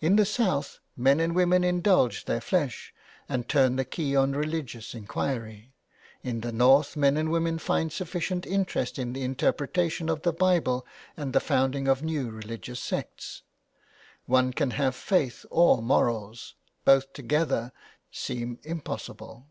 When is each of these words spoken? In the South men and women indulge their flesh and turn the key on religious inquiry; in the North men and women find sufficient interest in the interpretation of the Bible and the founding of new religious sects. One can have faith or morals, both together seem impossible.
In 0.00 0.14
the 0.14 0.24
South 0.24 0.78
men 0.96 1.18
and 1.18 1.34
women 1.34 1.64
indulge 1.64 2.26
their 2.26 2.40
flesh 2.40 2.94
and 3.28 3.48
turn 3.48 3.74
the 3.74 3.84
key 3.84 4.14
on 4.14 4.30
religious 4.30 4.94
inquiry; 4.94 5.74
in 6.22 6.42
the 6.42 6.52
North 6.52 6.96
men 6.96 7.16
and 7.16 7.28
women 7.28 7.58
find 7.58 7.92
sufficient 7.92 8.46
interest 8.46 9.00
in 9.00 9.14
the 9.14 9.22
interpretation 9.24 10.08
of 10.08 10.22
the 10.22 10.32
Bible 10.32 10.86
and 11.16 11.32
the 11.32 11.40
founding 11.40 11.88
of 11.88 12.04
new 12.04 12.30
religious 12.30 12.78
sects. 12.78 13.42
One 14.26 14.52
can 14.52 14.70
have 14.70 14.94
faith 14.94 15.44
or 15.50 15.82
morals, 15.82 16.54
both 16.84 17.12
together 17.12 17.72
seem 18.12 18.60
impossible. 18.62 19.48